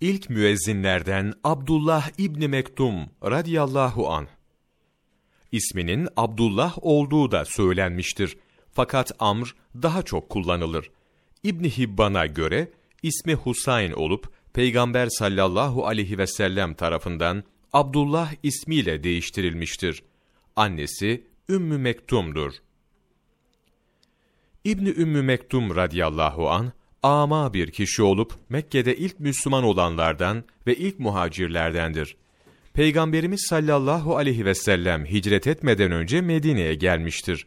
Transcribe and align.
ilk 0.00 0.30
müezzinlerden 0.30 1.32
Abdullah 1.44 2.10
İbni 2.18 2.48
Mektum 2.48 2.94
radıyallahu 3.24 4.10
an. 4.10 4.28
İsminin 5.52 6.08
Abdullah 6.16 6.74
olduğu 6.82 7.30
da 7.30 7.44
söylenmiştir. 7.44 8.36
Fakat 8.72 9.12
Amr 9.18 9.54
daha 9.82 10.02
çok 10.02 10.28
kullanılır. 10.28 10.90
İbni 11.42 11.70
Hibban'a 11.78 12.26
göre 12.26 12.72
ismi 13.02 13.34
Husayn 13.34 13.92
olup 13.92 14.32
Peygamber 14.52 15.08
sallallahu 15.08 15.86
aleyhi 15.86 16.18
ve 16.18 16.26
sellem 16.26 16.74
tarafından 16.74 17.44
Abdullah 17.72 18.32
ismiyle 18.42 19.04
değiştirilmiştir. 19.04 20.02
Annesi 20.56 21.26
Ümmü 21.48 21.78
Mektum'dur. 21.78 22.52
İbni 24.64 24.88
Ümmü 24.88 25.22
Mektum 25.22 25.76
radıyallahu 25.76 26.50
an 26.50 26.72
ama 27.04 27.54
bir 27.54 27.70
kişi 27.70 28.02
olup 28.02 28.34
Mekke'de 28.48 28.96
ilk 28.96 29.20
Müslüman 29.20 29.64
olanlardan 29.64 30.44
ve 30.66 30.74
ilk 30.74 30.98
muhacirlerdendir. 30.98 32.16
Peygamberimiz 32.74 33.46
sallallahu 33.48 34.16
aleyhi 34.16 34.44
ve 34.44 34.54
sellem 34.54 35.06
hicret 35.06 35.46
etmeden 35.46 35.92
önce 35.92 36.20
Medine'ye 36.20 36.74
gelmiştir. 36.74 37.46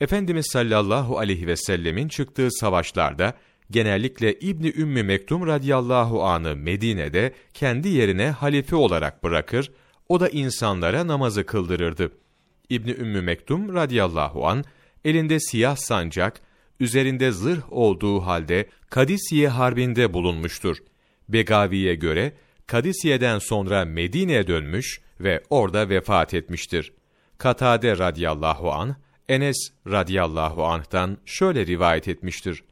Efendimiz 0.00 0.46
sallallahu 0.52 1.18
aleyhi 1.18 1.46
ve 1.46 1.56
sellemin 1.56 2.08
çıktığı 2.08 2.48
savaşlarda 2.50 3.34
genellikle 3.70 4.38
İbni 4.38 4.72
Ümmü 4.76 5.02
Mektum 5.02 5.46
radıyallahu 5.46 6.24
anı 6.24 6.56
Medine'de 6.56 7.32
kendi 7.54 7.88
yerine 7.88 8.30
halife 8.30 8.76
olarak 8.76 9.22
bırakır, 9.22 9.72
o 10.08 10.20
da 10.20 10.28
insanlara 10.28 11.06
namazı 11.06 11.46
kıldırırdı. 11.46 12.12
İbni 12.70 12.90
Ümmü 12.90 13.20
Mektum 13.20 13.74
radıyallahu 13.74 14.46
an 14.46 14.64
elinde 15.04 15.40
siyah 15.40 15.76
sancak, 15.76 16.47
üzerinde 16.80 17.32
zırh 17.32 17.72
olduğu 17.72 18.20
halde 18.20 18.68
Kadisiye 18.90 19.48
Harbi'nde 19.48 20.12
bulunmuştur. 20.12 20.76
Begavi'ye 21.28 21.94
göre 21.94 22.32
Kadisiye'den 22.66 23.38
sonra 23.38 23.84
Medine'ye 23.84 24.46
dönmüş 24.46 25.00
ve 25.20 25.42
orada 25.50 25.88
vefat 25.88 26.34
etmiştir. 26.34 26.92
Katade 27.38 27.98
radıyallahu 27.98 28.72
an 28.72 28.96
Enes 29.28 29.56
radıyallahu 29.86 30.64
anh'tan 30.64 31.18
şöyle 31.26 31.66
rivayet 31.66 32.08
etmiştir. 32.08 32.62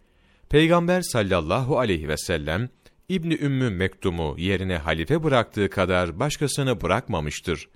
Peygamber 0.49 1.03
sallallahu 1.03 1.79
aleyhi 1.79 2.09
ve 2.09 2.17
sellem 2.17 2.69
İbni 3.09 3.39
Ümmü 3.41 3.71
Mektum'u 3.71 4.35
yerine 4.39 4.77
halife 4.77 5.23
bıraktığı 5.23 5.71
kadar 5.71 6.21
başkasını 6.21 6.81
bırakmamıştır. 6.81 7.69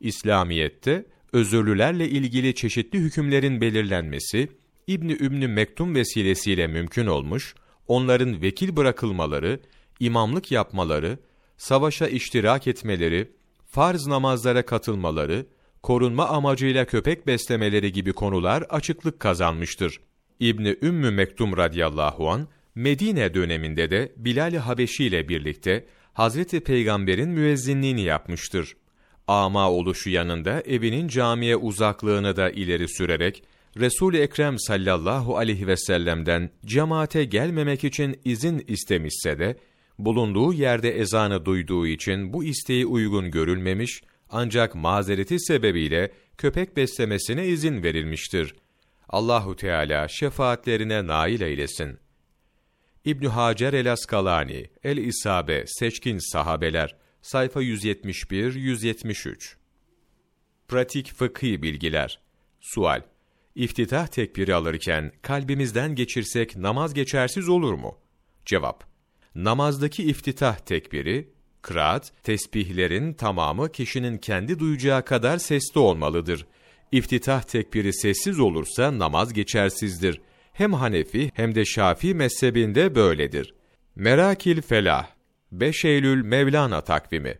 İslamiyette 0.00 1.04
özürlülerle 1.32 2.08
ilgili 2.08 2.54
çeşitli 2.54 2.98
hükümlerin 2.98 3.60
belirlenmesi 3.60 4.48
İbni 4.92 5.16
Ümmü 5.20 5.48
Mektum 5.48 5.94
vesilesiyle 5.94 6.66
mümkün 6.66 7.06
olmuş, 7.06 7.54
onların 7.88 8.42
vekil 8.42 8.76
bırakılmaları, 8.76 9.60
imamlık 10.00 10.52
yapmaları, 10.52 11.18
savaşa 11.56 12.06
iştirak 12.06 12.66
etmeleri, 12.66 13.32
farz 13.70 14.06
namazlara 14.06 14.66
katılmaları, 14.66 15.46
korunma 15.82 16.28
amacıyla 16.28 16.84
köpek 16.84 17.26
beslemeleri 17.26 17.92
gibi 17.92 18.12
konular 18.12 18.62
açıklık 18.62 19.20
kazanmıştır. 19.20 20.00
İbni 20.40 20.76
Ümmü 20.82 21.10
Mektum 21.10 21.56
radıyallahu 21.56 22.30
an 22.30 22.48
Medine 22.74 23.34
döneminde 23.34 23.90
de 23.90 24.12
Bilal-i 24.16 24.58
Habeşi 24.58 25.04
ile 25.04 25.28
birlikte 25.28 25.86
Hazreti 26.12 26.60
Peygamber'in 26.60 27.28
müezzinliğini 27.28 28.02
yapmıştır. 28.02 28.76
Ama 29.26 29.70
oluşu 29.70 30.10
yanında 30.10 30.60
evinin 30.60 31.08
camiye 31.08 31.56
uzaklığını 31.56 32.36
da 32.36 32.50
ileri 32.50 32.88
sürerek 32.88 33.42
Resul-i 33.80 34.18
Ekrem 34.18 34.58
sallallahu 34.58 35.36
aleyhi 35.36 35.66
ve 35.66 35.76
sellem'den 35.76 36.50
cemaate 36.64 37.24
gelmemek 37.24 37.84
için 37.84 38.20
izin 38.24 38.64
istemişse 38.68 39.38
de 39.38 39.56
bulunduğu 39.98 40.52
yerde 40.52 40.98
ezanı 40.98 41.44
duyduğu 41.44 41.86
için 41.86 42.32
bu 42.32 42.44
isteği 42.44 42.86
uygun 42.86 43.30
görülmemiş 43.30 44.02
ancak 44.30 44.74
mazereti 44.74 45.40
sebebiyle 45.40 46.12
köpek 46.38 46.76
beslemesine 46.76 47.46
izin 47.46 47.82
verilmiştir. 47.82 48.54
Allahu 49.08 49.56
Teala 49.56 50.08
şefaatlerine 50.08 51.06
nail 51.06 51.40
eylesin. 51.40 51.98
İbn 53.04 53.26
Hacer 53.26 53.72
el 53.72 53.92
Askalani, 53.92 54.66
El 54.84 54.96
İsabe, 54.96 55.64
Seçkin 55.66 56.32
Sahabeler, 56.32 56.96
sayfa 57.22 57.60
171 57.60 58.54
173. 58.54 59.56
Pratik 60.68 61.12
fıkhi 61.12 61.62
bilgiler. 61.62 62.20
Sual: 62.60 63.02
İftitah 63.54 64.06
tekbiri 64.06 64.54
alırken 64.54 65.12
kalbimizden 65.22 65.94
geçirsek 65.94 66.56
namaz 66.56 66.94
geçersiz 66.94 67.48
olur 67.48 67.74
mu? 67.74 67.98
Cevap: 68.46 68.84
Namazdaki 69.34 70.02
iftitah 70.02 70.58
tekbiri 70.58 71.28
kıraat, 71.62 72.12
tesbihlerin 72.22 73.12
tamamı 73.12 73.72
kişinin 73.72 74.18
kendi 74.18 74.58
duyacağı 74.58 75.04
kadar 75.04 75.38
sesli 75.38 75.80
olmalıdır. 75.80 76.46
İftitah 76.92 77.42
tekbiri 77.42 77.94
sessiz 77.94 78.40
olursa 78.40 78.98
namaz 78.98 79.32
geçersizdir. 79.32 80.20
Hem 80.52 80.72
Hanefi 80.72 81.30
hem 81.34 81.54
de 81.54 81.64
Şafii 81.64 82.14
mezhebinde 82.14 82.94
böyledir. 82.94 83.54
Merakil 83.96 84.62
Felah 84.62 85.06
5 85.52 85.84
Eylül 85.84 86.22
Mevlana 86.24 86.80
takvimi 86.80 87.38